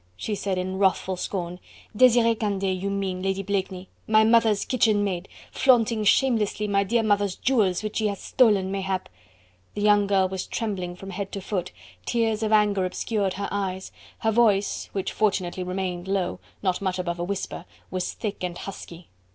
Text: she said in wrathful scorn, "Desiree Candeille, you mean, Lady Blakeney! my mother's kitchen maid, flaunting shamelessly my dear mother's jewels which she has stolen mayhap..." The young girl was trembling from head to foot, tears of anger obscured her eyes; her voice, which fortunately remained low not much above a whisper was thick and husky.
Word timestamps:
she 0.17 0.33
said 0.33 0.57
in 0.57 0.79
wrathful 0.79 1.15
scorn, 1.15 1.59
"Desiree 1.95 2.33
Candeille, 2.33 2.73
you 2.73 2.89
mean, 2.89 3.21
Lady 3.21 3.43
Blakeney! 3.43 3.87
my 4.07 4.23
mother's 4.23 4.65
kitchen 4.65 5.03
maid, 5.03 5.27
flaunting 5.51 6.03
shamelessly 6.03 6.67
my 6.67 6.83
dear 6.83 7.03
mother's 7.03 7.35
jewels 7.35 7.83
which 7.83 7.97
she 7.97 8.07
has 8.07 8.19
stolen 8.19 8.71
mayhap..." 8.71 9.09
The 9.75 9.81
young 9.81 10.07
girl 10.07 10.27
was 10.27 10.47
trembling 10.47 10.95
from 10.95 11.11
head 11.11 11.31
to 11.33 11.39
foot, 11.39 11.71
tears 12.07 12.41
of 12.41 12.51
anger 12.51 12.83
obscured 12.83 13.33
her 13.33 13.47
eyes; 13.51 13.91
her 14.21 14.31
voice, 14.31 14.89
which 14.91 15.11
fortunately 15.13 15.61
remained 15.61 16.07
low 16.07 16.39
not 16.63 16.81
much 16.81 16.97
above 16.97 17.19
a 17.19 17.23
whisper 17.23 17.65
was 17.91 18.11
thick 18.13 18.43
and 18.43 18.57
husky. 18.57 19.07